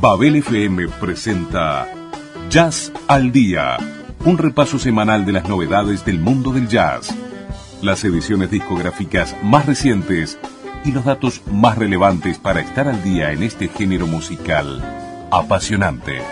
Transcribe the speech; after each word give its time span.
Babel 0.00 0.36
FM 0.36 0.88
presenta 0.98 1.86
Jazz 2.48 2.90
al 3.06 3.32
Día, 3.32 3.76
un 4.24 4.38
repaso 4.38 4.78
semanal 4.78 5.26
de 5.26 5.32
las 5.32 5.46
novedades 5.46 6.06
del 6.06 6.18
mundo 6.18 6.54
del 6.54 6.68
jazz, 6.68 7.14
las 7.82 8.02
ediciones 8.04 8.50
discográficas 8.50 9.36
más 9.42 9.66
recientes 9.66 10.38
y 10.86 10.92
los 10.92 11.04
datos 11.04 11.42
más 11.52 11.76
relevantes 11.76 12.38
para 12.38 12.62
estar 12.62 12.88
al 12.88 13.02
día 13.02 13.32
en 13.32 13.42
este 13.42 13.68
género 13.68 14.06
musical 14.06 14.82
apasionante. 15.30 16.22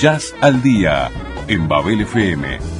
Jazz 0.00 0.34
al 0.40 0.60
Día 0.60 1.08
en 1.46 1.68
Babel 1.68 2.00
FM 2.00 2.79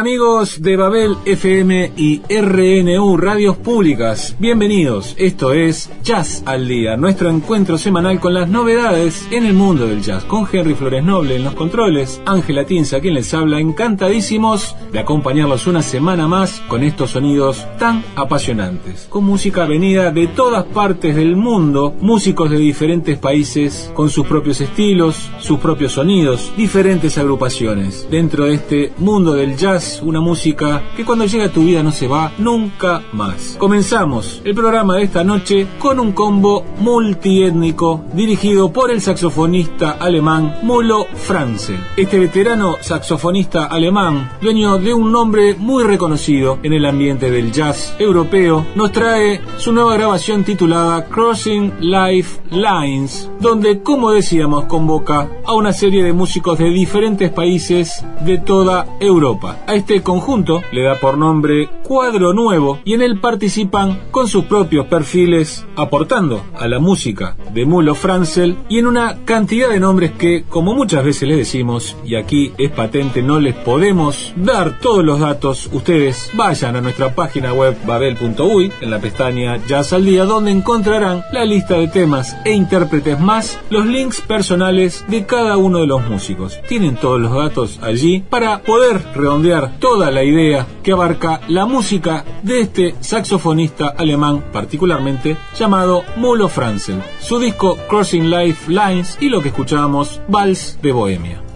Amigos 0.00 0.62
de 0.62 0.78
Babel 0.78 1.14
FM 1.26 1.92
y 1.94 2.22
RNU 2.26 3.18
Radios 3.18 3.58
Públicas, 3.58 4.34
bienvenidos. 4.38 5.14
Esto 5.18 5.52
es 5.52 5.90
Jazz 6.02 6.42
al 6.46 6.66
Día, 6.66 6.96
nuestro 6.96 7.28
encuentro 7.28 7.76
semanal 7.76 8.18
con 8.18 8.32
las 8.32 8.48
novedades 8.48 9.28
en 9.30 9.44
el 9.44 9.52
mundo 9.52 9.86
del 9.86 10.00
jazz, 10.00 10.24
con 10.24 10.48
Henry 10.50 10.72
Flores 10.72 11.04
Noble 11.04 11.36
en 11.36 11.44
los 11.44 11.52
controles, 11.52 12.22
Ángela 12.24 12.64
Tinza 12.64 13.00
quien 13.00 13.12
les 13.12 13.34
habla, 13.34 13.60
encantadísimos 13.60 14.74
de 14.90 15.00
acompañarlos 15.00 15.66
una 15.66 15.82
semana 15.82 16.26
más 16.26 16.62
con 16.66 16.82
estos 16.82 17.10
sonidos 17.10 17.66
tan 17.78 18.02
apasionantes, 18.16 19.06
con 19.10 19.24
música 19.24 19.66
venida 19.66 20.12
de 20.12 20.28
todas 20.28 20.64
partes 20.64 21.14
del 21.14 21.36
mundo, 21.36 21.94
músicos 22.00 22.50
de 22.50 22.56
diferentes 22.56 23.18
países 23.18 23.92
con 23.92 24.08
sus 24.08 24.26
propios 24.26 24.62
estilos, 24.62 25.30
sus 25.40 25.58
propios 25.58 25.92
sonidos, 25.92 26.54
diferentes 26.56 27.18
agrupaciones. 27.18 28.08
Dentro 28.10 28.46
de 28.46 28.54
este 28.54 28.92
mundo 28.96 29.34
del 29.34 29.58
jazz 29.58 29.89
una 30.02 30.20
música 30.20 30.82
que 30.96 31.04
cuando 31.04 31.24
llega 31.24 31.46
a 31.46 31.52
tu 31.52 31.64
vida 31.64 31.82
no 31.82 31.90
se 31.90 32.06
va 32.06 32.32
nunca 32.38 33.02
más. 33.12 33.56
Comenzamos 33.58 34.40
el 34.44 34.54
programa 34.54 34.96
de 34.96 35.04
esta 35.04 35.24
noche 35.24 35.66
con 35.78 35.98
un 35.98 36.12
combo 36.12 36.64
multiétnico 36.78 38.04
dirigido 38.12 38.72
por 38.72 38.90
el 38.90 39.00
saxofonista 39.00 39.92
alemán 39.92 40.58
Mulo 40.62 41.06
Franzel. 41.14 41.80
Este 41.96 42.18
veterano 42.18 42.76
saxofonista 42.80 43.66
alemán, 43.66 44.30
dueño 44.40 44.78
de 44.78 44.94
un 44.94 45.10
nombre 45.10 45.54
muy 45.54 45.84
reconocido 45.84 46.58
en 46.62 46.72
el 46.72 46.86
ambiente 46.86 47.30
del 47.30 47.52
jazz 47.52 47.94
europeo, 47.98 48.66
nos 48.74 48.92
trae 48.92 49.40
su 49.56 49.72
nueva 49.72 49.94
grabación 49.94 50.44
titulada 50.44 51.06
Crossing 51.06 51.72
Life 51.80 52.40
Lines, 52.50 53.30
donde, 53.40 53.82
como 53.82 54.10
decíamos, 54.10 54.64
convoca 54.66 55.28
a 55.44 55.54
una 55.54 55.72
serie 55.72 56.04
de 56.04 56.12
músicos 56.12 56.58
de 56.58 56.70
diferentes 56.70 57.30
países 57.30 58.04
de 58.20 58.38
toda 58.38 58.86
Europa. 59.00 59.58
Este 59.80 60.02
conjunto 60.02 60.62
le 60.72 60.82
da 60.82 60.96
por 60.96 61.16
nombre 61.16 61.68
Cuadro 61.82 62.34
Nuevo 62.34 62.80
y 62.84 62.92
en 62.94 63.02
él 63.02 63.18
participan 63.18 63.98
con 64.10 64.28
sus 64.28 64.44
propios 64.44 64.86
perfiles 64.86 65.66
aportando 65.74 66.44
a 66.58 66.68
la 66.68 66.78
música 66.78 67.34
de 67.52 67.64
Mulo 67.64 67.94
Franzel 67.94 68.58
y 68.68 68.78
en 68.78 68.86
una 68.86 69.24
cantidad 69.24 69.70
de 69.70 69.80
nombres 69.80 70.12
que, 70.12 70.44
como 70.48 70.74
muchas 70.74 71.02
veces 71.02 71.28
les 71.28 71.38
decimos, 71.38 71.96
y 72.04 72.14
aquí 72.14 72.52
es 72.58 72.70
patente, 72.70 73.22
no 73.22 73.40
les 73.40 73.54
podemos 73.54 74.34
dar 74.36 74.78
todos 74.80 75.02
los 75.02 75.18
datos, 75.18 75.70
ustedes 75.72 76.30
vayan 76.34 76.76
a 76.76 76.80
nuestra 76.82 77.14
página 77.14 77.54
web 77.54 77.76
babel.uy 77.86 78.70
en 78.82 78.90
la 78.90 79.00
pestaña 79.00 79.56
Jazz 79.66 79.94
al 79.94 80.04
Día 80.04 80.26
donde 80.26 80.50
encontrarán 80.50 81.24
la 81.32 81.44
lista 81.46 81.74
de 81.74 81.88
temas 81.88 82.36
e 82.44 82.52
intérpretes 82.52 83.18
más 83.18 83.58
los 83.70 83.86
links 83.86 84.20
personales 84.20 85.04
de 85.08 85.24
cada 85.24 85.56
uno 85.56 85.78
de 85.78 85.86
los 85.86 86.06
músicos. 86.06 86.60
Tienen 86.68 86.96
todos 86.96 87.18
los 87.18 87.34
datos 87.34 87.80
allí 87.82 88.22
para 88.28 88.58
poder 88.58 89.02
redondear 89.14 89.69
toda 89.78 90.10
la 90.10 90.24
idea 90.24 90.66
que 90.82 90.92
abarca 90.92 91.40
la 91.48 91.66
música 91.66 92.24
de 92.42 92.60
este 92.60 92.94
saxofonista 93.00 93.88
alemán 93.88 94.44
particularmente 94.52 95.36
llamado 95.56 96.02
Mulo 96.16 96.48
Franzen, 96.48 97.02
su 97.20 97.38
disco 97.38 97.76
Crossing 97.88 98.30
Life 98.30 98.70
Lines 98.70 99.18
y 99.20 99.28
lo 99.28 99.40
que 99.40 99.48
escuchábamos 99.48 100.20
Vals 100.28 100.78
de 100.82 100.92
Bohemia. 100.92 101.49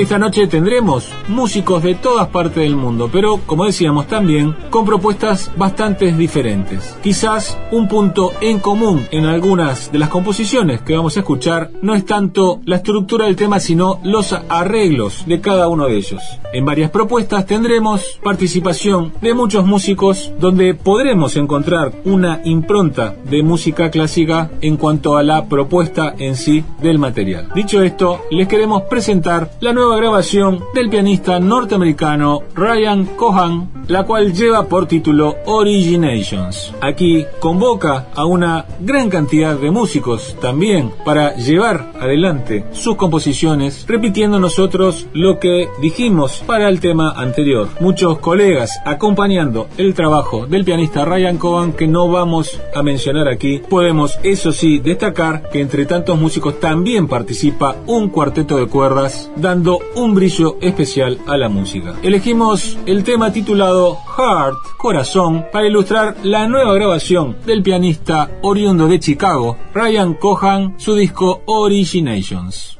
Esta 0.00 0.18
noche 0.18 0.46
tendremos 0.46 1.12
músicos 1.28 1.82
de 1.82 1.94
todas 1.94 2.28
partes 2.28 2.62
del 2.62 2.74
mundo, 2.74 3.10
pero 3.12 3.38
como 3.44 3.66
decíamos 3.66 4.06
también 4.06 4.56
con 4.70 4.86
propuestas 4.86 5.52
bastante 5.58 6.10
diferentes. 6.10 6.96
Quizás 7.02 7.58
un 7.70 7.86
punto 7.86 8.32
en 8.40 8.60
común 8.60 9.06
en 9.10 9.26
algunas 9.26 9.92
de 9.92 9.98
las 9.98 10.08
composiciones 10.08 10.80
que 10.80 10.96
vamos 10.96 11.18
a 11.18 11.20
escuchar 11.20 11.70
no 11.82 11.94
es 11.94 12.06
tanto 12.06 12.62
la 12.64 12.76
estructura 12.76 13.26
del 13.26 13.36
tema, 13.36 13.60
sino 13.60 14.00
los 14.02 14.32
arreglos 14.48 15.26
de 15.26 15.42
cada 15.42 15.68
uno 15.68 15.84
de 15.84 15.98
ellos. 15.98 16.22
En 16.54 16.64
varias 16.64 16.90
propuestas 16.90 17.44
tendremos 17.44 18.18
participación 18.22 19.12
de 19.20 19.34
muchos 19.34 19.66
músicos 19.66 20.32
donde 20.40 20.72
podremos 20.72 21.36
encontrar 21.36 21.92
una 22.06 22.40
impronta 22.44 23.14
de 23.24 23.42
música 23.42 23.90
clásica 23.90 24.50
en 24.62 24.78
cuanto 24.78 25.18
a 25.18 25.22
la 25.22 25.44
propuesta 25.44 26.14
en 26.16 26.36
sí 26.36 26.64
del 26.80 26.98
material. 26.98 27.50
Dicho 27.54 27.82
esto, 27.82 28.22
les 28.30 28.48
queremos 28.48 28.84
presentar 28.84 29.50
la 29.60 29.74
nueva 29.74 29.89
grabación 29.96 30.64
del 30.74 30.88
pianista 30.88 31.40
norteamericano 31.40 32.40
Ryan 32.54 33.06
Cohan, 33.16 33.70
la 33.88 34.04
cual 34.04 34.32
lleva 34.32 34.66
por 34.66 34.86
título 34.86 35.36
Originations. 35.46 36.72
Aquí 36.80 37.24
convoca 37.40 38.06
a 38.14 38.24
una 38.24 38.66
gran 38.80 39.10
cantidad 39.10 39.56
de 39.56 39.70
músicos 39.70 40.36
también 40.40 40.92
para 41.04 41.34
llevar 41.36 41.92
adelante 42.00 42.64
sus 42.72 42.96
composiciones, 42.96 43.84
repitiendo 43.88 44.38
nosotros 44.38 45.06
lo 45.12 45.38
que 45.38 45.68
dijimos 45.80 46.42
para 46.46 46.68
el 46.68 46.80
tema 46.80 47.12
anterior. 47.16 47.68
Muchos 47.80 48.18
colegas 48.18 48.80
acompañando 48.84 49.68
el 49.76 49.94
trabajo 49.94 50.46
del 50.46 50.64
pianista 50.64 51.04
Ryan 51.04 51.38
Cohan 51.38 51.72
que 51.72 51.88
no 51.88 52.08
vamos 52.08 52.60
a 52.74 52.82
mencionar 52.82 53.28
aquí. 53.28 53.60
Podemos, 53.68 54.18
eso 54.22 54.52
sí, 54.52 54.78
destacar 54.78 55.48
que 55.50 55.60
entre 55.60 55.86
tantos 55.86 56.18
músicos 56.18 56.60
también 56.60 57.08
participa 57.08 57.76
un 57.86 58.08
cuarteto 58.08 58.56
de 58.56 58.66
cuerdas 58.66 59.30
dando 59.36 59.79
un 59.94 60.14
brillo 60.14 60.56
especial 60.60 61.18
a 61.26 61.36
la 61.36 61.48
música. 61.48 61.94
Elegimos 62.02 62.78
el 62.86 63.04
tema 63.04 63.32
titulado 63.32 63.98
Heart, 64.16 64.56
Corazón, 64.78 65.46
para 65.52 65.66
ilustrar 65.66 66.16
la 66.22 66.48
nueva 66.48 66.74
grabación 66.74 67.36
del 67.46 67.62
pianista 67.62 68.30
oriundo 68.42 68.88
de 68.88 68.98
Chicago, 68.98 69.56
Ryan 69.74 70.14
Cohan, 70.14 70.74
su 70.78 70.94
disco 70.94 71.42
Originations. 71.46 72.79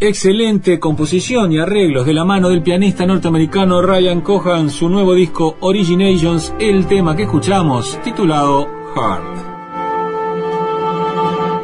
Excelente 0.00 0.78
composición 0.78 1.52
y 1.52 1.58
arreglos 1.58 2.06
de 2.06 2.14
la 2.14 2.24
mano 2.24 2.48
del 2.48 2.62
pianista 2.62 3.06
norteamericano 3.06 3.82
Ryan 3.82 4.20
Cohan, 4.20 4.70
su 4.70 4.88
nuevo 4.88 5.14
disco 5.14 5.56
Originations, 5.60 6.54
el 6.60 6.86
tema 6.86 7.16
que 7.16 7.24
escuchamos 7.24 7.98
titulado 8.02 8.66
Heart. 8.94 9.48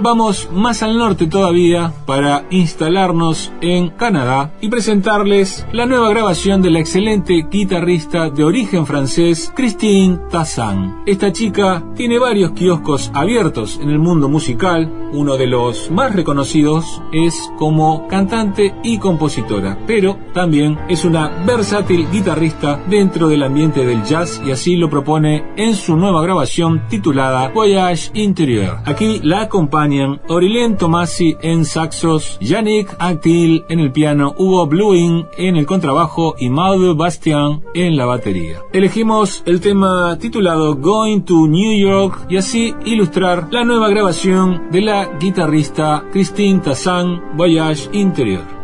Vamos 0.04 0.50
más 0.52 0.82
al 0.82 0.98
norte 0.98 1.26
todavía 1.28 1.90
para 2.04 2.44
instalarnos 2.50 3.50
en 3.62 3.88
Canadá 3.88 4.52
y 4.60 4.68
presentarles 4.68 5.66
la 5.72 5.86
nueva 5.86 6.10
grabación 6.10 6.60
de 6.60 6.68
la 6.68 6.80
excelente 6.80 7.46
guitarrista 7.50 8.28
de 8.28 8.44
origen 8.44 8.84
francés 8.84 9.50
Christine 9.56 10.18
Tassan. 10.30 11.04
Esta 11.06 11.32
chica 11.32 11.82
tiene 11.96 12.18
varios 12.18 12.50
kioscos 12.50 13.10
abiertos 13.14 13.80
en 13.80 13.88
el 13.88 13.98
mundo 13.98 14.28
musical, 14.28 15.03
uno 15.14 15.36
de 15.36 15.46
los 15.46 15.90
más 15.90 16.14
reconocidos 16.14 17.00
es 17.12 17.50
como 17.56 18.06
cantante 18.08 18.74
y 18.82 18.98
compositora, 18.98 19.78
pero 19.86 20.18
también 20.32 20.78
es 20.88 21.04
una 21.04 21.28
versátil 21.46 22.06
guitarrista 22.10 22.82
dentro 22.88 23.28
del 23.28 23.42
ambiente 23.44 23.86
del 23.86 24.02
jazz 24.04 24.42
y 24.44 24.50
así 24.50 24.76
lo 24.76 24.90
propone 24.90 25.44
en 25.56 25.74
su 25.74 25.96
nueva 25.96 26.22
grabación 26.22 26.88
titulada 26.88 27.48
Voyage 27.48 28.10
Interior. 28.14 28.78
Aquí 28.84 29.20
la 29.22 29.42
acompaña 29.42 30.20
Aurelien 30.28 30.76
Tomasi 30.76 31.36
en 31.40 31.64
saxos, 31.64 32.38
Yannick 32.40 32.94
Actil 32.98 33.64
en 33.68 33.80
el 33.80 33.92
piano, 33.92 34.34
Hugo 34.36 34.66
Bluing 34.66 35.26
en 35.38 35.56
el 35.56 35.66
contrabajo 35.66 36.34
y 36.38 36.48
Maude 36.48 36.94
Bastian 36.94 37.62
en 37.74 37.96
la 37.96 38.06
batería. 38.06 38.58
Elegimos 38.72 39.42
el 39.46 39.60
tema 39.60 40.18
titulado 40.18 40.74
Going 40.74 41.20
to 41.20 41.46
New 41.46 41.78
York 41.78 42.26
y 42.28 42.36
así 42.36 42.74
ilustrar 42.84 43.48
la 43.50 43.64
nueva 43.64 43.88
grabación 43.88 44.70
de 44.70 44.80
la 44.80 45.03
guitarrista 45.18 46.04
Christine 46.10 46.60
Tassan 46.60 47.36
Voyage 47.36 47.88
Interior. 47.92 48.63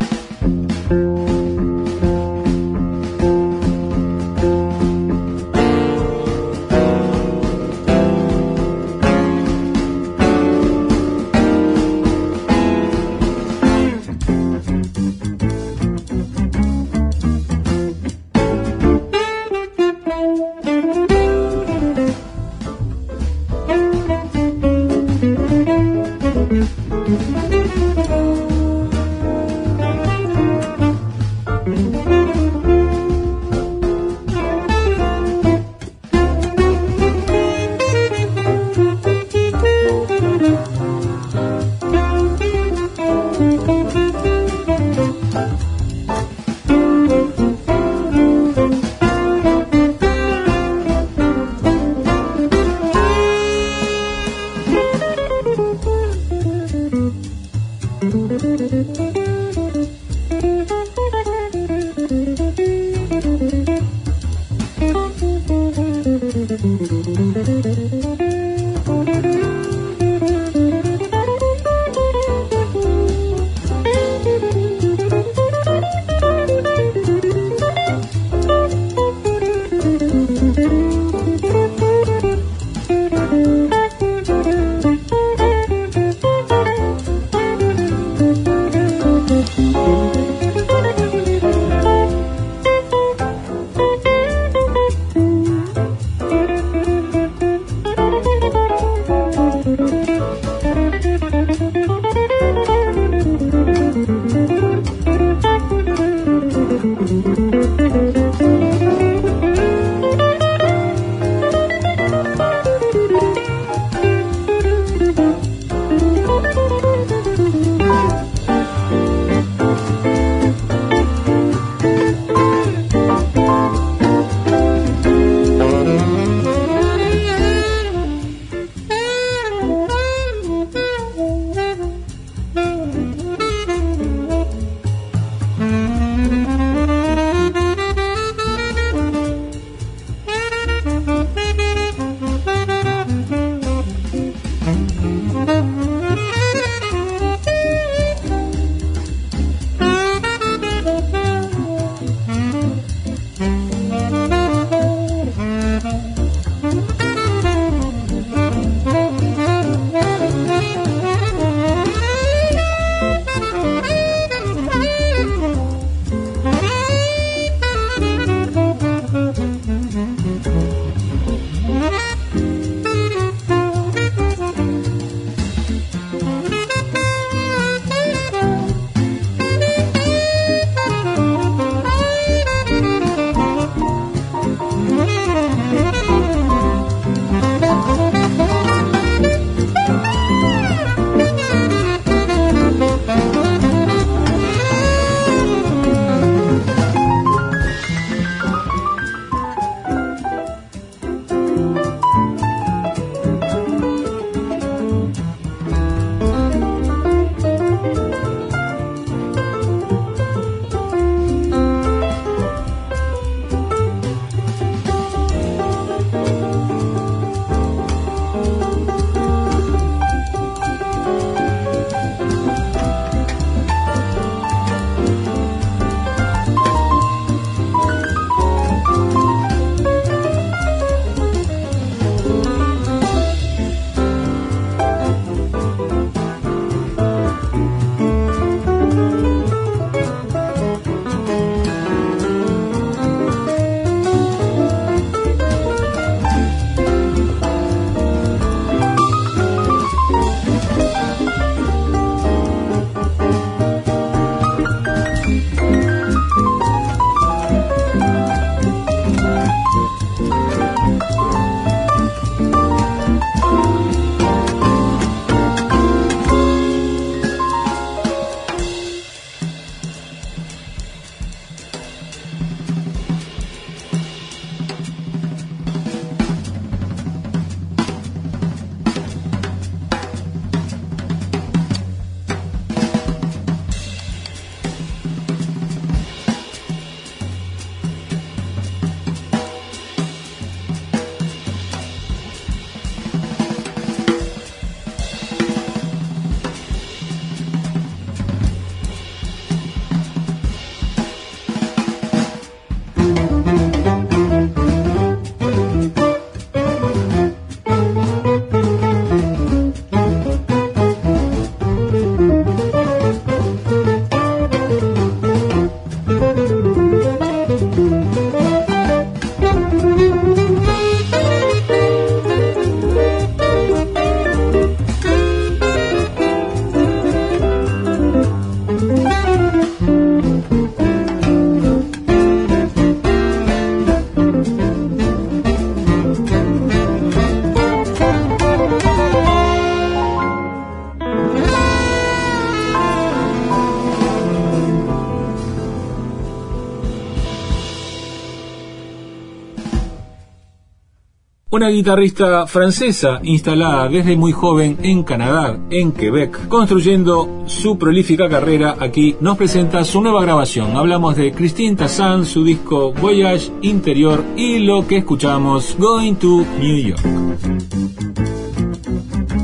Una 351.60 351.68
guitarrista 351.68 352.46
francesa 352.46 353.20
instalada 353.22 353.86
desde 353.90 354.16
muy 354.16 354.32
joven 354.32 354.78
en 354.82 355.02
Canadá, 355.02 355.58
en 355.68 355.92
Quebec, 355.92 356.48
construyendo 356.48 357.42
su 357.44 357.76
prolífica 357.76 358.30
carrera 358.30 358.76
aquí, 358.80 359.14
nos 359.20 359.36
presenta 359.36 359.84
su 359.84 360.00
nueva 360.00 360.22
grabación. 360.22 360.74
Hablamos 360.74 361.16
de 361.16 361.32
Christine 361.32 361.76
Tassan, 361.76 362.24
su 362.24 362.44
disco 362.44 362.94
Voyage 362.94 363.52
Interior 363.60 364.24
y 364.38 364.60
lo 364.60 364.86
que 364.86 364.96
escuchamos, 364.96 365.76
Going 365.78 366.14
to 366.14 366.46
New 366.58 366.78
York. 366.78 367.79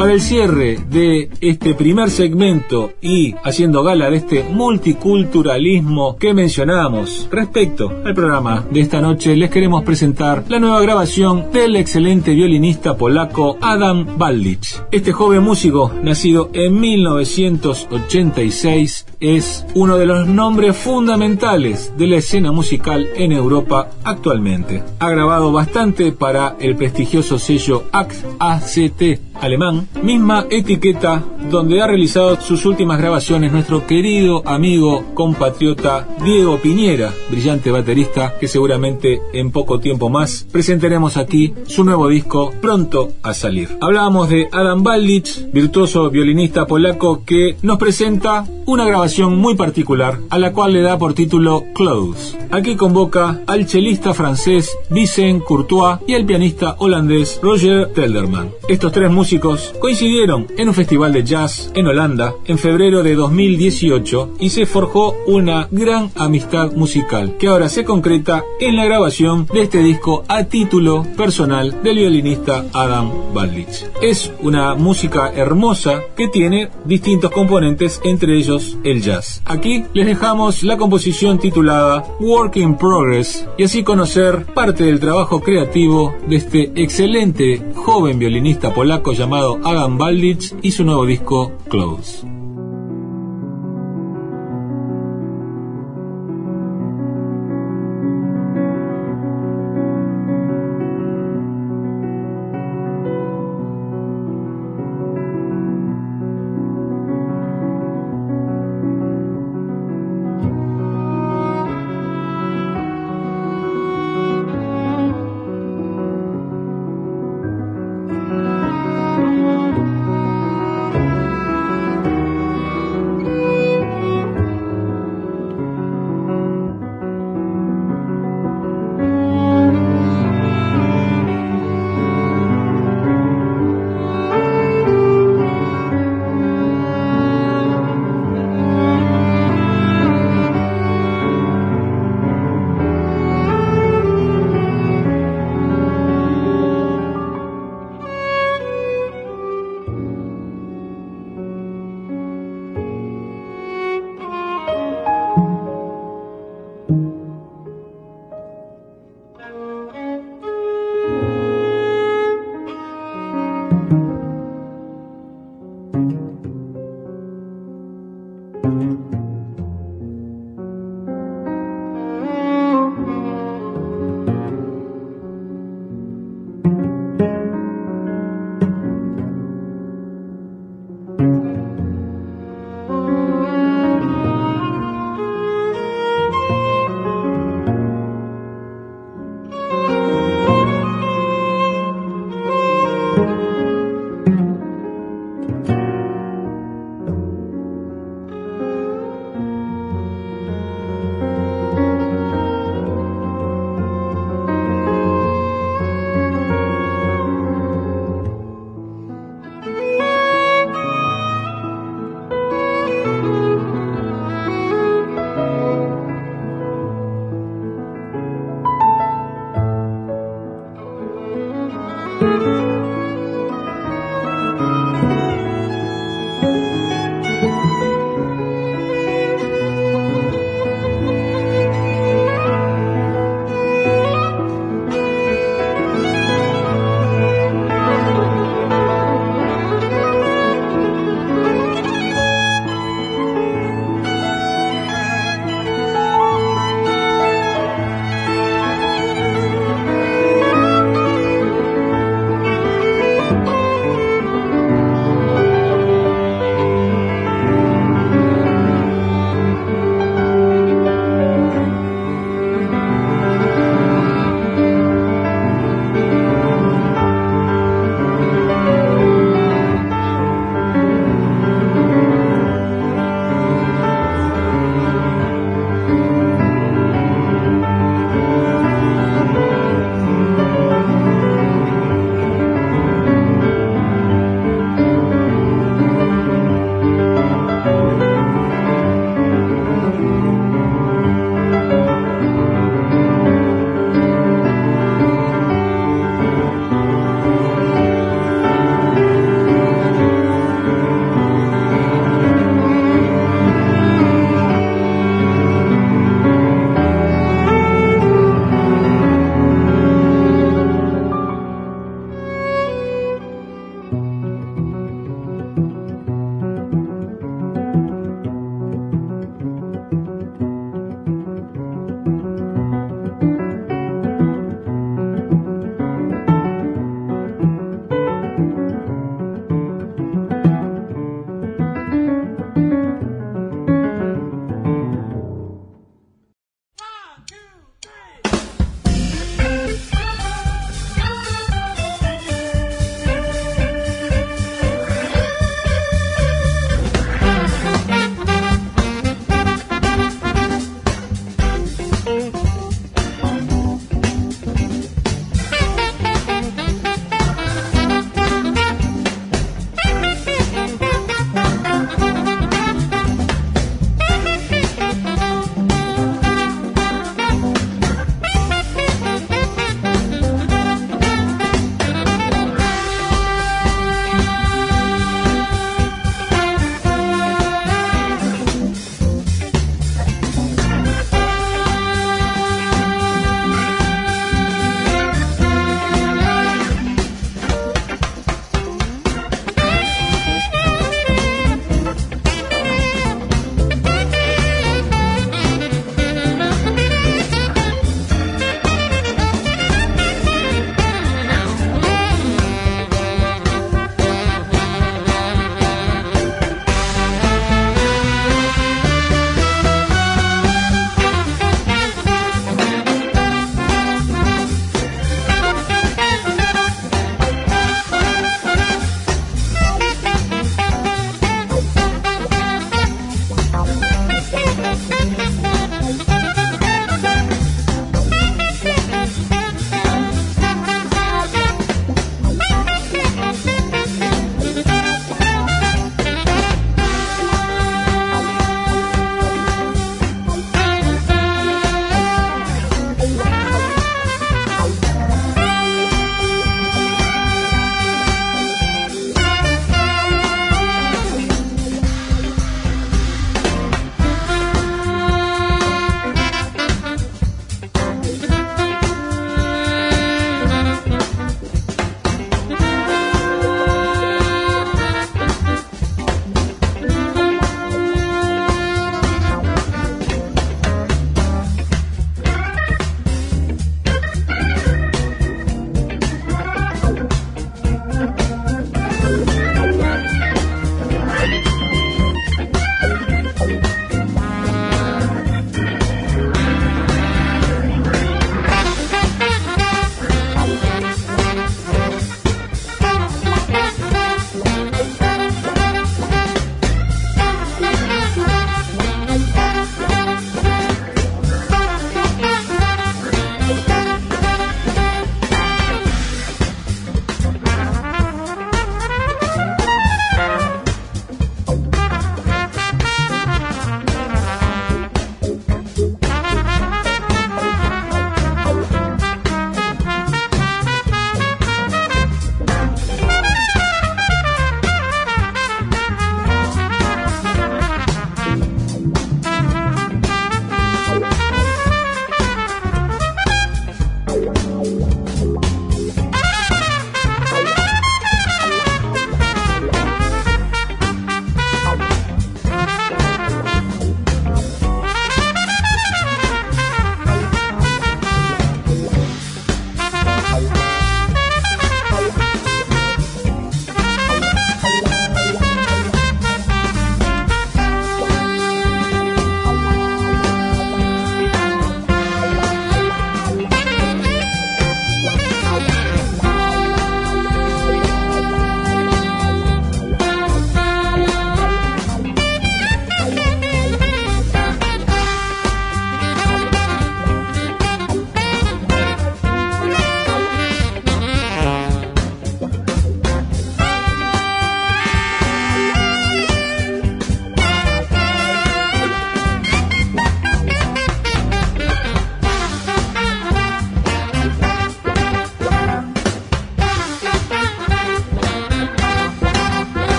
Para 0.00 0.14
el 0.14 0.22
cierre 0.22 0.78
de 0.88 1.28
este 1.42 1.74
primer 1.74 2.08
segmento 2.08 2.94
y 3.02 3.34
haciendo 3.44 3.82
gala 3.82 4.08
de 4.08 4.16
este 4.16 4.44
multiculturalismo 4.44 6.16
que 6.16 6.32
mencionamos 6.32 7.28
respecto 7.30 7.92
al 8.02 8.14
programa 8.14 8.64
de 8.70 8.80
esta 8.80 9.02
noche, 9.02 9.36
les 9.36 9.50
queremos 9.50 9.84
presentar 9.84 10.44
la 10.48 10.58
nueva 10.58 10.80
grabación 10.80 11.52
del 11.52 11.76
excelente 11.76 12.32
violinista 12.32 12.96
polaco 12.96 13.58
Adam 13.60 14.16
Baldich. 14.16 14.80
Este 14.90 15.12
joven 15.12 15.42
músico, 15.42 15.92
nacido 16.02 16.48
en 16.54 16.80
1986, 16.80 19.04
es 19.20 19.66
uno 19.74 19.98
de 19.98 20.06
los 20.06 20.26
nombres 20.26 20.76
fundamentales 20.76 21.92
de 21.96 22.06
la 22.06 22.16
escena 22.16 22.52
musical 22.52 23.08
en 23.14 23.32
Europa 23.32 23.90
actualmente. 24.02 24.82
Ha 24.98 25.10
grabado 25.10 25.52
bastante 25.52 26.12
para 26.12 26.56
el 26.58 26.74
prestigioso 26.74 27.38
sello 27.38 27.84
ACT 27.92 29.20
alemán, 29.40 29.88
misma 30.02 30.46
etiqueta 30.50 31.22
donde 31.50 31.80
ha 31.80 31.86
realizado 31.86 32.40
sus 32.40 32.66
últimas 32.66 32.98
grabaciones 32.98 33.52
nuestro 33.52 33.86
querido 33.86 34.42
amigo 34.46 35.04
compatriota 35.14 36.06
Diego 36.22 36.58
Piñera, 36.58 37.12
brillante 37.30 37.70
baterista 37.70 38.34
que 38.38 38.48
seguramente 38.48 39.20
en 39.32 39.50
poco 39.50 39.80
tiempo 39.80 40.10
más 40.10 40.46
presentaremos 40.50 41.16
aquí 41.16 41.54
su 41.66 41.84
nuevo 41.84 42.08
disco 42.08 42.52
pronto 42.60 43.12
a 43.22 43.32
salir. 43.32 43.78
Hablábamos 43.80 44.28
de 44.28 44.48
Adam 44.52 44.82
Baldich, 44.82 45.50
virtuoso 45.52 46.10
violinista 46.10 46.66
polaco 46.66 47.24
que 47.24 47.56
nos 47.62 47.78
presenta 47.78 48.44
una 48.66 48.84
grabación 48.84 49.09
muy 49.18 49.56
particular 49.56 50.20
a 50.30 50.38
la 50.38 50.52
cual 50.52 50.72
le 50.72 50.82
da 50.82 50.96
por 50.96 51.14
título 51.14 51.64
Close. 51.74 52.38
Aquí 52.52 52.76
convoca 52.76 53.42
al 53.46 53.66
chelista 53.66 54.14
francés 54.14 54.70
Vincent 54.88 55.42
Courtois 55.42 55.98
y 56.06 56.14
al 56.14 56.24
pianista 56.24 56.76
holandés 56.78 57.40
Roger 57.42 57.88
Telderman. 57.92 58.50
Estos 58.68 58.92
tres 58.92 59.10
músicos 59.10 59.74
coincidieron 59.80 60.46
en 60.56 60.68
un 60.68 60.74
festival 60.74 61.12
de 61.12 61.24
jazz 61.24 61.72
en 61.74 61.88
Holanda 61.88 62.34
en 62.46 62.58
febrero 62.58 63.02
de 63.02 63.16
2018 63.16 64.34
y 64.38 64.50
se 64.50 64.64
forjó 64.64 65.16
una 65.26 65.66
gran 65.72 66.10
amistad 66.14 66.72
musical 66.72 67.36
que 67.36 67.48
ahora 67.48 67.68
se 67.68 67.84
concreta 67.84 68.44
en 68.60 68.76
la 68.76 68.84
grabación 68.84 69.46
de 69.52 69.62
este 69.62 69.82
disco 69.82 70.24
a 70.28 70.44
título 70.44 71.04
personal 71.16 71.82
del 71.82 71.96
violinista 71.96 72.64
Adam 72.72 73.10
Baldich. 73.34 73.86
Es 74.00 74.30
una 74.40 74.76
música 74.76 75.32
hermosa 75.34 76.02
que 76.16 76.28
tiene 76.28 76.68
distintos 76.84 77.32
componentes, 77.32 78.00
entre 78.04 78.36
ellos 78.36 78.78
el 78.84 78.99
Aquí 79.44 79.84
les 79.94 80.06
dejamos 80.06 80.62
la 80.62 80.76
composición 80.76 81.38
titulada 81.38 82.04
Work 82.20 82.56
in 82.56 82.76
Progress 82.76 83.46
y 83.56 83.64
así 83.64 83.82
conocer 83.82 84.44
parte 84.46 84.84
del 84.84 85.00
trabajo 85.00 85.40
creativo 85.40 86.14
de 86.26 86.36
este 86.36 86.72
excelente 86.74 87.62
joven 87.74 88.18
violinista 88.18 88.74
polaco 88.74 89.12
llamado 89.12 89.58
Adam 89.64 89.96
Baldich 89.96 90.54
y 90.62 90.72
su 90.72 90.84
nuevo 90.84 91.06
disco 91.06 91.52
Close. 91.68 92.39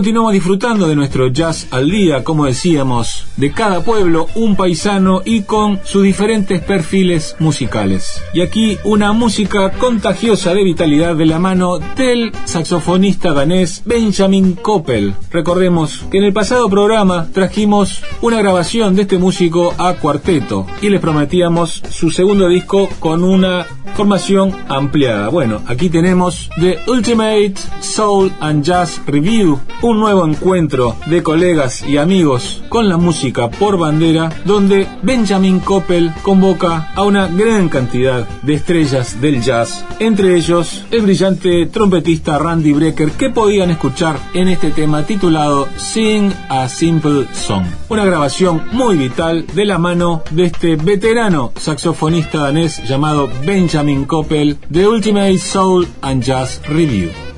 Continuamos 0.00 0.32
disfrutando 0.32 0.88
de 0.88 0.96
nuestro 0.96 1.28
jazz 1.28 1.66
al 1.70 1.90
día, 1.90 2.24
como 2.24 2.46
decíamos, 2.46 3.26
de 3.36 3.52
cada 3.52 3.84
pueblo 3.84 4.28
un 4.34 4.56
paisano 4.56 5.20
y 5.26 5.42
con 5.42 5.78
sus 5.84 6.04
diferentes 6.04 6.62
perfiles 6.62 7.36
musicales. 7.38 8.22
Y 8.32 8.40
aquí 8.40 8.78
una 8.84 9.12
música 9.12 9.72
contagiosa 9.72 10.54
de 10.54 10.64
vitalidad 10.64 11.16
de 11.16 11.26
la 11.26 11.38
mano 11.38 11.78
del 11.98 12.32
saxofonista 12.46 13.34
danés 13.34 13.82
Benjamin 13.84 14.54
Koppel. 14.54 15.12
Recordemos 15.30 16.06
que 16.10 16.16
en 16.16 16.24
el 16.24 16.32
pasado 16.32 16.70
programa 16.70 17.28
trajimos 17.34 18.02
una 18.22 18.38
grabación 18.38 18.96
de 18.96 19.02
este 19.02 19.18
músico 19.18 19.74
a 19.76 19.92
cuarteto 19.96 20.66
y 20.80 20.88
les 20.88 21.02
prometíamos 21.02 21.82
su 21.90 22.08
segundo 22.08 22.48
disco 22.48 22.88
con 23.00 23.22
una 23.22 23.66
formación 23.96 24.56
ampliada. 24.68 25.28
Bueno, 25.28 25.60
aquí 25.66 25.90
tenemos 25.90 26.48
The 26.58 26.78
Ultimate 26.86 27.54
Soul 27.80 28.32
and 28.40 28.64
Jazz 28.64 28.98
Review 29.06 29.60
nuevo 29.98 30.26
encuentro 30.26 30.96
de 31.06 31.22
colegas 31.22 31.82
y 31.82 31.96
amigos 31.96 32.62
con 32.68 32.88
la 32.88 32.96
música 32.96 33.50
por 33.50 33.78
bandera, 33.78 34.30
donde 34.44 34.86
Benjamin 35.02 35.60
Koppel 35.60 36.12
convoca 36.22 36.92
a 36.94 37.02
una 37.02 37.26
gran 37.26 37.68
cantidad 37.68 38.28
de 38.42 38.54
estrellas 38.54 39.20
del 39.20 39.42
jazz, 39.42 39.84
entre 39.98 40.36
ellos 40.36 40.84
el 40.90 41.02
brillante 41.02 41.66
trompetista 41.66 42.38
Randy 42.38 42.72
Brecker, 42.72 43.12
que 43.12 43.30
podían 43.30 43.70
escuchar 43.70 44.18
en 44.34 44.48
este 44.48 44.70
tema 44.70 45.04
titulado 45.04 45.68
Sing 45.76 46.32
a 46.48 46.68
Simple 46.68 47.26
Song, 47.32 47.64
una 47.88 48.04
grabación 48.04 48.62
muy 48.72 48.96
vital 48.96 49.46
de 49.54 49.64
la 49.64 49.78
mano 49.78 50.22
de 50.30 50.44
este 50.44 50.76
veterano 50.76 51.52
saxofonista 51.56 52.38
danés 52.38 52.86
llamado 52.86 53.28
Benjamin 53.46 54.04
Koppel, 54.04 54.58
de 54.68 54.86
Ultimate 54.86 55.38
Soul 55.38 55.88
and 56.02 56.22
Jazz 56.22 56.60
Review. 56.68 57.29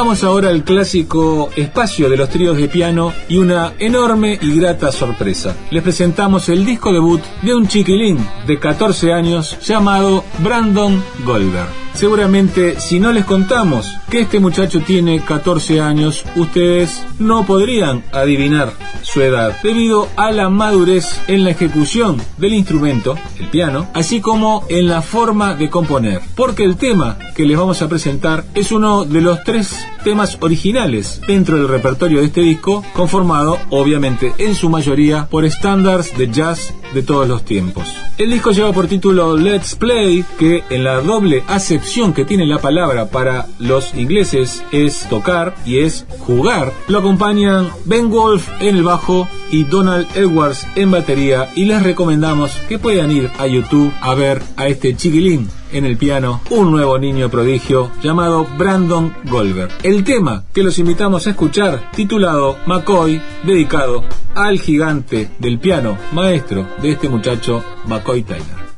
Vamos 0.00 0.24
ahora 0.24 0.48
al 0.48 0.64
clásico 0.64 1.50
espacio 1.56 2.08
de 2.08 2.16
los 2.16 2.30
tríos 2.30 2.56
de 2.56 2.68
piano 2.68 3.12
y 3.28 3.36
una 3.36 3.74
enorme 3.78 4.38
y 4.40 4.58
grata 4.58 4.90
sorpresa. 4.92 5.54
Les 5.70 5.82
presentamos 5.82 6.48
el 6.48 6.64
disco 6.64 6.90
debut 6.90 7.20
de 7.42 7.54
un 7.54 7.68
chiquilín 7.68 8.16
de 8.46 8.58
14 8.58 9.12
años 9.12 9.58
llamado 9.60 10.24
Brandon 10.38 11.04
Goldberg. 11.26 11.89
Seguramente 12.00 12.80
si 12.80 12.98
no 12.98 13.12
les 13.12 13.26
contamos 13.26 13.94
que 14.08 14.22
este 14.22 14.40
muchacho 14.40 14.80
tiene 14.80 15.20
14 15.20 15.82
años, 15.82 16.24
ustedes 16.34 17.04
no 17.18 17.44
podrían 17.44 18.02
adivinar 18.10 18.72
su 19.02 19.20
edad 19.20 19.60
debido 19.62 20.08
a 20.16 20.30
la 20.30 20.48
madurez 20.48 21.20
en 21.28 21.44
la 21.44 21.50
ejecución 21.50 22.16
del 22.38 22.54
instrumento, 22.54 23.18
el 23.38 23.48
piano, 23.48 23.86
así 23.92 24.22
como 24.22 24.64
en 24.70 24.88
la 24.88 25.02
forma 25.02 25.54
de 25.54 25.68
componer. 25.68 26.22
Porque 26.36 26.64
el 26.64 26.78
tema 26.78 27.18
que 27.34 27.44
les 27.44 27.58
vamos 27.58 27.82
a 27.82 27.88
presentar 27.90 28.46
es 28.54 28.72
uno 28.72 29.04
de 29.04 29.20
los 29.20 29.44
tres 29.44 29.76
temas 30.02 30.38
originales 30.40 31.20
dentro 31.26 31.56
del 31.56 31.68
repertorio 31.68 32.20
de 32.20 32.26
este 32.26 32.40
disco, 32.40 32.84
conformado 32.92 33.58
obviamente 33.70 34.32
en 34.38 34.54
su 34.54 34.68
mayoría 34.68 35.26
por 35.28 35.44
estándares 35.44 36.16
de 36.16 36.30
jazz 36.30 36.74
de 36.94 37.02
todos 37.02 37.28
los 37.28 37.44
tiempos. 37.44 37.94
El 38.18 38.30
disco 38.30 38.50
lleva 38.50 38.72
por 38.72 38.86
título 38.86 39.36
Let's 39.36 39.76
Play, 39.76 40.24
que 40.38 40.64
en 40.70 40.84
la 40.84 41.00
doble 41.00 41.44
acepción 41.46 42.12
que 42.12 42.24
tiene 42.24 42.46
la 42.46 42.58
palabra 42.58 43.10
para 43.10 43.46
los 43.58 43.94
ingleses 43.94 44.62
es 44.72 45.08
tocar 45.08 45.54
y 45.64 45.78
es 45.78 46.06
jugar, 46.18 46.72
lo 46.88 46.98
acompañan 46.98 47.70
Ben 47.84 48.10
Wolf 48.10 48.48
en 48.60 48.76
el 48.76 48.82
bajo 48.82 49.28
y 49.50 49.64
Donald 49.64 50.06
Edwards 50.14 50.66
en 50.74 50.90
batería 50.90 51.50
y 51.54 51.64
les 51.64 51.82
recomendamos 51.82 52.52
que 52.68 52.78
puedan 52.78 53.10
ir 53.10 53.30
a 53.38 53.46
YouTube 53.46 53.92
a 54.00 54.14
ver 54.14 54.42
a 54.56 54.68
este 54.68 54.96
chiquilín 54.96 55.48
en 55.72 55.84
el 55.84 55.96
piano 55.96 56.40
un 56.50 56.70
nuevo 56.70 56.98
niño 56.98 57.28
prodigio 57.28 57.90
llamado 58.02 58.46
Brandon 58.58 59.14
Goldberg. 59.30 59.70
El 59.82 60.04
tema 60.04 60.44
que 60.52 60.62
los 60.62 60.78
invitamos 60.78 61.26
a 61.26 61.30
escuchar, 61.30 61.90
titulado 61.92 62.56
McCoy, 62.66 63.20
dedicado 63.44 64.04
al 64.34 64.58
gigante 64.60 65.30
del 65.38 65.58
piano, 65.58 65.98
maestro 66.12 66.66
de 66.82 66.92
este 66.92 67.08
muchacho, 67.08 67.62
McCoy 67.86 68.22
Tyler. 68.22 68.69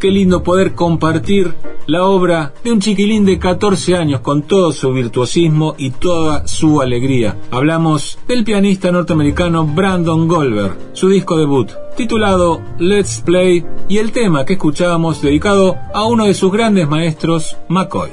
Qué 0.00 0.12
lindo 0.12 0.44
poder 0.44 0.74
compartir 0.74 1.54
la 1.88 2.04
obra 2.04 2.52
de 2.62 2.70
un 2.70 2.80
chiquilín 2.80 3.24
de 3.24 3.38
14 3.38 3.96
años 3.96 4.20
con 4.20 4.42
todo 4.42 4.72
su 4.72 4.92
virtuosismo 4.92 5.74
y 5.78 5.90
toda 5.90 6.46
su 6.46 6.82
alegría. 6.82 7.38
Hablamos 7.50 8.18
del 8.28 8.44
pianista 8.44 8.92
norteamericano 8.92 9.64
Brandon 9.64 10.28
Goldberg, 10.28 10.76
su 10.92 11.08
disco 11.08 11.38
debut, 11.38 11.70
titulado 11.96 12.60
Let's 12.78 13.22
Play, 13.24 13.64
y 13.88 13.96
el 13.96 14.12
tema 14.12 14.44
que 14.44 14.52
escuchábamos 14.52 15.22
dedicado 15.22 15.76
a 15.94 16.04
uno 16.04 16.26
de 16.26 16.34
sus 16.34 16.52
grandes 16.52 16.86
maestros, 16.86 17.56
McCoy. 17.68 18.10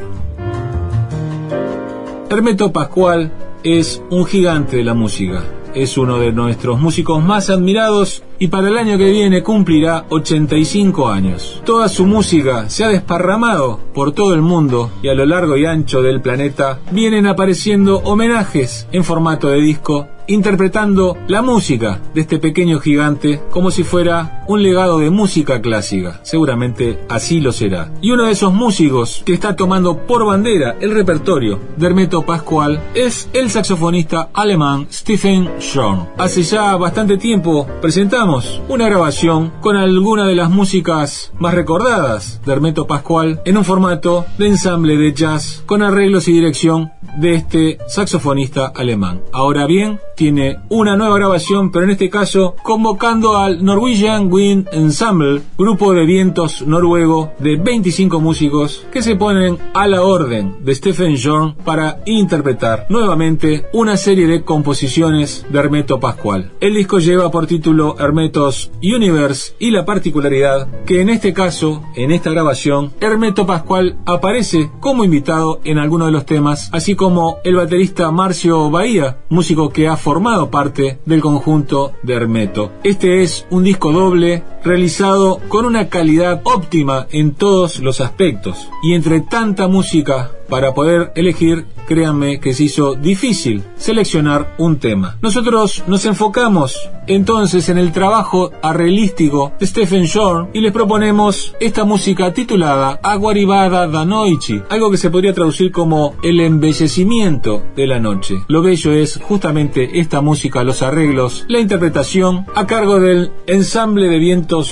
Hermeto 2.29 2.71
Pascual 2.71 3.33
es 3.61 4.01
un 4.09 4.25
gigante 4.25 4.77
de 4.77 4.85
la 4.85 4.93
música. 4.93 5.43
Es 5.73 5.97
uno 5.97 6.17
de 6.17 6.31
nuestros 6.31 6.79
músicos 6.79 7.21
más 7.21 7.49
admirados 7.49 8.23
y 8.39 8.47
para 8.47 8.67
el 8.67 8.77
año 8.77 8.97
que 8.97 9.11
viene 9.11 9.43
cumplirá 9.43 10.05
85 10.09 11.07
años. 11.07 11.61
Toda 11.65 11.89
su 11.89 12.05
música 12.05 12.69
se 12.69 12.83
ha 12.83 12.89
desparramado 12.89 13.79
por 13.93 14.11
todo 14.11 14.33
el 14.33 14.41
mundo 14.41 14.91
y 15.01 15.07
a 15.07 15.13
lo 15.13 15.25
largo 15.25 15.57
y 15.57 15.65
ancho 15.65 16.01
del 16.01 16.21
planeta 16.21 16.79
vienen 16.91 17.27
apareciendo 17.27 17.97
homenajes 17.99 18.87
en 18.91 19.03
formato 19.03 19.49
de 19.49 19.61
disco 19.61 20.07
interpretando 20.27 21.17
la 21.27 21.41
música 21.41 22.01
de 22.13 22.21
este 22.21 22.39
pequeño 22.39 22.79
gigante 22.79 23.41
como 23.51 23.71
si 23.71 23.83
fuera 23.83 24.43
un 24.47 24.63
legado 24.63 24.99
de 24.99 25.09
música 25.09 25.61
clásica. 25.61 26.19
Seguramente 26.23 26.99
así 27.09 27.39
lo 27.39 27.51
será. 27.51 27.91
Y 28.01 28.11
uno 28.11 28.23
de 28.25 28.31
esos 28.31 28.53
músicos 28.53 29.23
que 29.25 29.33
está 29.33 29.55
tomando 29.55 30.05
por 30.05 30.25
bandera 30.25 30.75
el 30.79 30.91
repertorio 30.91 31.59
de 31.77 31.87
Hermeto 31.87 32.23
Pascual 32.23 32.81
es 32.93 33.29
el 33.33 33.49
saxofonista 33.49 34.29
alemán 34.33 34.87
Stephen 34.91 35.49
Schorn. 35.59 36.09
Hace 36.17 36.43
ya 36.43 36.75
bastante 36.75 37.17
tiempo 37.17 37.67
presentamos 37.81 38.24
una 38.25 38.89
grabación 38.89 39.53
con 39.61 39.77
alguna 39.77 40.25
de 40.25 40.33
las 40.33 40.49
músicas 40.49 41.31
más 41.37 41.53
recordadas 41.53 42.41
de 42.43 42.53
Hermeto 42.53 42.87
Pascual 42.87 43.39
en 43.45 43.55
un 43.55 43.63
formato 43.63 44.25
de 44.39 44.47
ensamble 44.47 44.97
de 44.97 45.13
jazz 45.13 45.61
con 45.67 45.83
arreglos 45.83 46.27
y 46.27 46.33
dirección 46.33 46.91
de 47.17 47.35
este 47.35 47.77
saxofonista 47.87 48.73
alemán. 48.75 49.21
Ahora 49.31 49.67
bien, 49.67 49.99
tiene 50.15 50.59
una 50.69 50.95
nueva 50.95 51.17
grabación, 51.17 51.71
pero 51.71 51.85
en 51.85 51.91
este 51.91 52.09
caso 52.09 52.55
convocando 52.63 53.37
al 53.37 53.63
Norwegian 53.63 54.31
Wind 54.31 54.67
Ensemble, 54.71 55.41
grupo 55.57 55.93
de 55.93 56.05
vientos 56.05 56.65
noruego 56.65 57.33
de 57.39 57.57
25 57.57 58.19
músicos 58.19 58.85
que 58.91 59.01
se 59.01 59.15
ponen 59.15 59.57
a 59.73 59.87
la 59.87 60.03
orden 60.03 60.57
de 60.63 60.75
Stephen 60.75 61.17
Jorn 61.21 61.55
para 61.63 62.01
interpretar 62.05 62.87
nuevamente 62.89 63.65
una 63.73 63.97
serie 63.97 64.27
de 64.27 64.43
composiciones 64.43 65.45
de 65.49 65.59
Hermeto 65.59 65.99
Pascual. 65.99 66.51
El 66.59 66.75
disco 66.75 66.99
lleva 66.99 67.31
por 67.31 67.47
título 67.47 67.95
Hermetos 67.99 68.71
Universe 68.81 69.53
y 69.59 69.71
la 69.71 69.85
particularidad 69.85 70.67
que 70.85 71.01
en 71.01 71.09
este 71.09 71.33
caso, 71.33 71.83
en 71.95 72.11
esta 72.11 72.31
grabación, 72.31 72.93
Hermeto 72.99 73.45
Pascual 73.45 73.97
aparece 74.05 74.71
como 74.79 75.03
invitado 75.03 75.59
en 75.63 75.77
alguno 75.77 76.05
de 76.05 76.11
los 76.11 76.25
temas, 76.25 76.69
así 76.71 76.95
como 76.95 77.37
el 77.43 77.55
baterista 77.55 78.11
Marcio 78.11 78.69
Bahía, 78.69 79.17
músico 79.29 79.69
que 79.69 79.87
ha 79.87 79.97
formado 80.05 80.51
parte 80.51 80.99
del 81.07 81.19
conjunto 81.19 81.93
de 82.03 82.13
Hermeto. 82.13 82.73
Este 82.83 83.23
es 83.23 83.47
un 83.49 83.63
disco 83.63 83.91
doble 83.91 84.43
realizado 84.65 85.39
con 85.47 85.65
una 85.65 85.89
calidad 85.89 86.41
óptima 86.43 87.07
en 87.11 87.33
todos 87.33 87.79
los 87.79 88.01
aspectos 88.01 88.67
y 88.83 88.93
entre 88.93 89.21
tanta 89.21 89.67
música 89.67 90.31
para 90.49 90.73
poder 90.73 91.11
elegir, 91.15 91.65
créanme 91.87 92.39
que 92.39 92.53
se 92.53 92.65
hizo 92.65 92.95
difícil 92.95 93.63
seleccionar 93.77 94.55
un 94.57 94.77
tema. 94.77 95.17
Nosotros 95.21 95.83
nos 95.87 96.05
enfocamos 96.05 96.89
entonces 97.07 97.69
en 97.69 97.77
el 97.77 97.91
trabajo 97.91 98.51
arreglístico 98.61 99.53
de 99.59 99.67
Stephen 99.67 100.05
Shore 100.05 100.49
y 100.53 100.61
les 100.61 100.71
proponemos 100.71 101.55
esta 101.59 101.83
música 101.83 102.33
titulada 102.33 102.99
Aguaribada 103.03 103.87
da 103.87 104.05
Noite, 104.05 104.63
algo 104.69 104.89
que 104.89 104.97
se 104.97 105.09
podría 105.09 105.33
traducir 105.33 105.71
como 105.71 106.15
el 106.23 106.39
embellecimiento 106.39 107.63
de 107.75 107.87
la 107.87 107.99
noche. 107.99 108.35
Lo 108.47 108.61
bello 108.61 108.91
es 108.93 109.19
justamente 109.21 109.99
esta 109.99 110.21
música, 110.21 110.63
los 110.63 110.81
arreglos, 110.81 111.45
la 111.47 111.59
interpretación 111.59 112.45
a 112.55 112.65
cargo 112.65 112.99
del 112.99 113.31
ensamble 113.45 114.09
de 114.09 114.19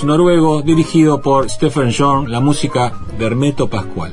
noruego 0.02 0.62
dirigido 0.62 1.20
por 1.20 1.50
Stephen 1.50 1.90
Shore, 1.90 2.30
la 2.30 2.40
música 2.40 2.94
de 3.18 3.26
Hermeto 3.26 3.68
Pascual. 3.68 4.12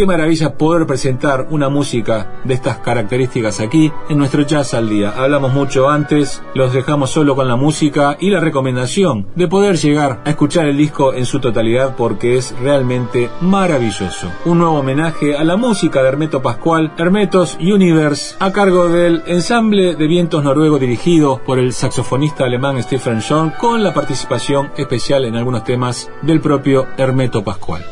Qué 0.00 0.06
maravilla 0.06 0.56
poder 0.56 0.86
presentar 0.86 1.48
una 1.50 1.68
música 1.68 2.40
de 2.44 2.54
estas 2.54 2.78
características 2.78 3.60
aquí 3.60 3.92
en 4.08 4.16
nuestro 4.16 4.40
Jazz 4.46 4.72
al 4.72 4.88
Día. 4.88 5.12
Hablamos 5.14 5.52
mucho 5.52 5.90
antes, 5.90 6.42
los 6.54 6.72
dejamos 6.72 7.10
solo 7.10 7.36
con 7.36 7.46
la 7.46 7.56
música 7.56 8.16
y 8.18 8.30
la 8.30 8.40
recomendación 8.40 9.26
de 9.34 9.46
poder 9.46 9.76
llegar 9.76 10.22
a 10.24 10.30
escuchar 10.30 10.68
el 10.68 10.78
disco 10.78 11.12
en 11.12 11.26
su 11.26 11.38
totalidad 11.38 11.96
porque 11.96 12.38
es 12.38 12.58
realmente 12.62 13.28
maravilloso. 13.42 14.32
Un 14.46 14.60
nuevo 14.60 14.78
homenaje 14.78 15.36
a 15.36 15.44
la 15.44 15.58
música 15.58 16.00
de 16.00 16.08
Hermeto 16.08 16.40
Pascual, 16.40 16.94
Hermetos 16.96 17.58
Universe, 17.60 18.36
a 18.38 18.52
cargo 18.52 18.88
del 18.88 19.22
ensamble 19.26 19.96
de 19.96 20.06
vientos 20.06 20.42
noruego 20.42 20.78
dirigido 20.78 21.42
por 21.44 21.58
el 21.58 21.74
saxofonista 21.74 22.44
alemán 22.44 22.82
Stephen 22.82 23.20
John 23.20 23.52
con 23.60 23.82
la 23.82 23.92
participación 23.92 24.70
especial 24.78 25.26
en 25.26 25.36
algunos 25.36 25.62
temas 25.62 26.10
del 26.22 26.40
propio 26.40 26.86
Hermeto 26.96 27.44
Pascual. 27.44 27.84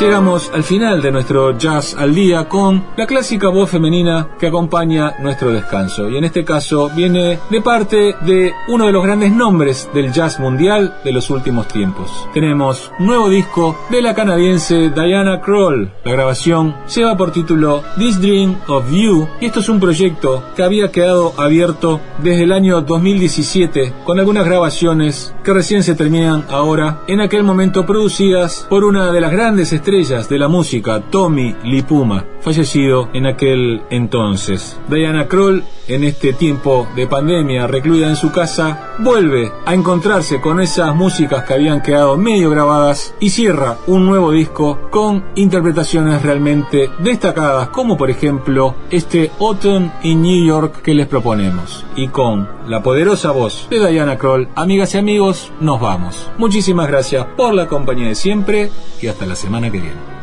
Llegamos 0.00 0.48
al 0.54 0.62
final 0.62 1.02
de 1.02 1.10
nuestro 1.10 1.58
jazz 1.58 1.96
al 1.98 2.14
día 2.14 2.48
con 2.48 2.84
la 2.96 3.04
clásica 3.04 3.48
voz 3.48 3.68
femenina 3.68 4.28
que 4.38 4.46
acompaña 4.46 5.14
nuestro 5.18 5.50
descanso. 5.50 6.08
Y 6.08 6.16
en 6.16 6.22
este 6.22 6.44
caso 6.44 6.88
viene 6.94 7.40
de 7.50 7.60
parte 7.60 8.14
de 8.20 8.52
uno 8.68 8.86
de 8.86 8.92
los 8.92 9.02
grandes 9.02 9.32
nombres 9.32 9.90
del 9.92 10.12
jazz 10.12 10.38
mundial 10.38 10.98
de 11.02 11.10
los 11.10 11.30
últimos 11.30 11.66
tiempos. 11.66 12.28
Tenemos 12.32 12.92
nuevo 13.00 13.28
disco 13.28 13.76
de 13.90 14.00
la 14.00 14.14
canadiense 14.14 14.90
Diana 14.90 15.40
Kroll. 15.40 15.90
La 16.04 16.12
grabación 16.12 16.76
lleva 16.94 17.16
por 17.16 17.32
título 17.32 17.82
This 17.98 18.20
Dream 18.20 18.56
of 18.68 18.88
You 18.92 19.26
y 19.40 19.46
esto 19.46 19.58
es 19.58 19.68
un 19.68 19.80
proyecto 19.80 20.44
que 20.54 20.62
había 20.62 20.92
quedado 20.92 21.32
abierto 21.38 22.00
desde 22.22 22.44
el 22.44 22.52
año 22.52 22.82
2017 22.82 23.94
con 24.04 24.20
algunas 24.20 24.46
grabaciones 24.46 25.34
que 25.42 25.52
recién 25.52 25.82
se 25.82 25.96
terminan 25.96 26.44
ahora 26.50 27.00
en 27.08 27.20
aquel 27.20 27.42
momento 27.42 27.84
producidas 27.84 28.64
por 28.70 28.84
una 28.84 29.10
de 29.10 29.20
las 29.20 29.32
grandes 29.32 29.72
estrellas 29.72 29.87
estrellas 29.88 30.28
de 30.28 30.38
la 30.38 30.48
música, 30.48 31.00
Tommy 31.00 31.56
Lipuma, 31.64 32.22
fallecido 32.42 33.08
en 33.14 33.24
aquel 33.24 33.80
entonces. 33.88 34.78
Diana 34.86 35.28
Kroll, 35.28 35.64
en 35.86 36.04
este 36.04 36.34
tiempo 36.34 36.86
de 36.94 37.06
pandemia, 37.06 37.66
recluida 37.66 38.06
en 38.06 38.16
su 38.16 38.30
casa, 38.30 38.96
vuelve 38.98 39.50
a 39.64 39.72
encontrarse 39.72 40.42
con 40.42 40.60
esas 40.60 40.94
músicas 40.94 41.44
que 41.44 41.54
habían 41.54 41.80
quedado 41.80 42.18
medio 42.18 42.50
grabadas 42.50 43.14
y 43.18 43.30
cierra 43.30 43.78
un 43.86 44.04
nuevo 44.04 44.30
disco 44.30 44.78
con 44.90 45.24
interpretaciones 45.36 46.22
realmente 46.22 46.90
destacadas, 46.98 47.70
como 47.70 47.96
por 47.96 48.10
ejemplo 48.10 48.74
este 48.90 49.30
Autumn 49.40 49.90
in 50.02 50.20
New 50.20 50.44
York 50.44 50.82
que 50.82 50.92
les 50.92 51.06
proponemos. 51.06 51.86
Y 51.96 52.08
con 52.08 52.46
la 52.66 52.82
poderosa 52.82 53.30
voz 53.30 53.66
de 53.70 53.90
Diana 53.90 54.18
Kroll, 54.18 54.48
amigas 54.54 54.94
y 54.94 54.98
amigos, 54.98 55.50
nos 55.60 55.80
vamos. 55.80 56.30
Muchísimas 56.36 56.88
gracias 56.88 57.24
por 57.38 57.54
la 57.54 57.66
compañía 57.66 58.08
de 58.08 58.14
siempre 58.14 58.70
y 59.00 59.06
hasta 59.06 59.24
la 59.24 59.34
semana 59.34 59.70
que 59.70 59.77
viene. 59.80 60.17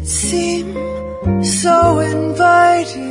It 0.00 0.06
seem 0.06 0.74
so 1.44 1.98
inviting? 1.98 3.09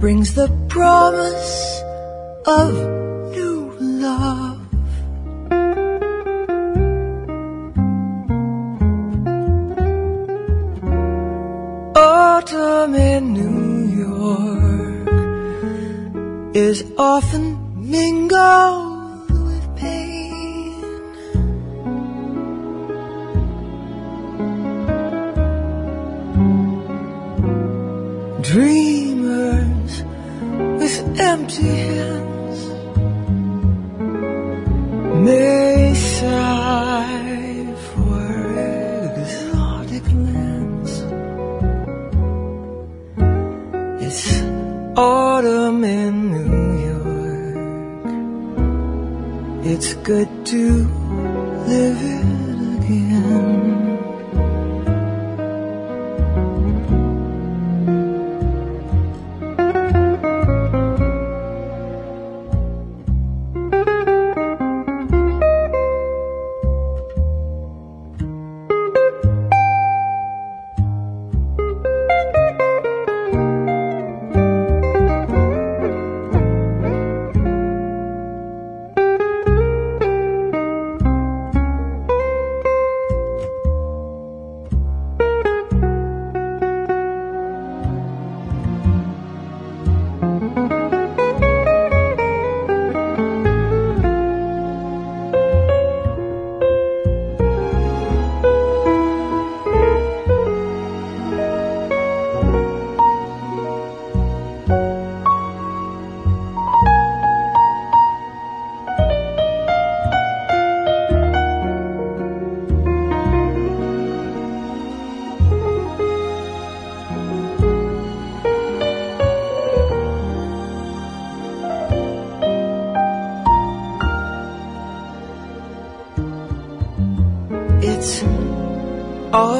Brings 0.00 0.34
the 0.34 0.48
promise 0.68 1.82
of 2.46 2.87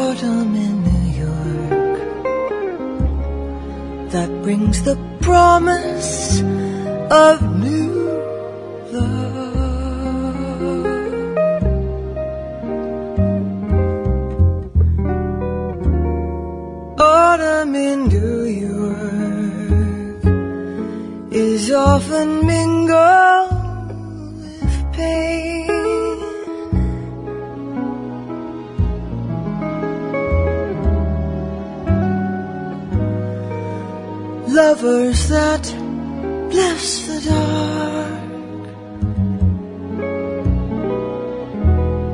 autumn 0.09 0.55
in 0.57 0.75
New 0.89 1.07
York 1.25 1.99
that 4.13 4.31
brings 4.43 4.83
the 4.83 4.97
promise 5.21 6.41
of 7.11 7.35
new 7.67 7.93
love. 8.95 9.59
Autumn 16.99 17.75
in 17.75 18.09
New 18.09 18.45
York 18.65 20.25
is 21.31 21.71
often 21.71 22.47
mingled 22.47 23.58
Lovers 34.69 35.21
that 35.31 35.65
bless 36.51 37.07
the 37.09 37.19
dark 37.31 38.21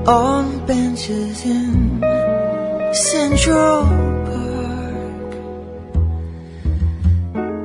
on 0.06 0.64
benches 0.64 1.44
in 1.44 2.00
Central 2.94 3.82
Park. 4.28 5.32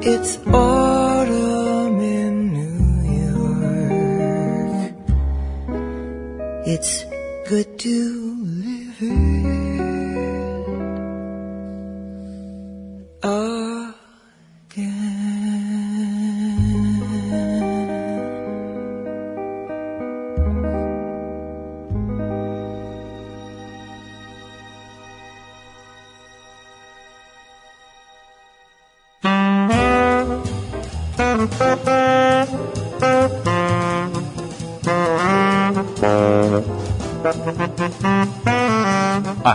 It's 0.01 0.39
autumn 0.47 1.99
in 1.99 2.33
New 2.57 2.81
York. 3.29 4.95
It's 6.65 7.05
good 7.47 7.77
to 7.77 8.28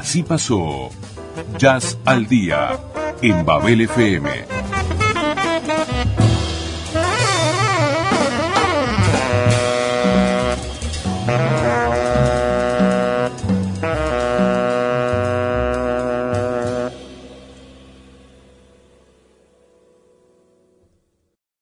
Así 0.05 0.23
pasó. 0.23 0.91
Jazz 1.57 1.97
al 2.05 2.27
Día 2.27 2.79
en 3.23 3.47
Babel 3.47 3.81
FM 3.81 4.54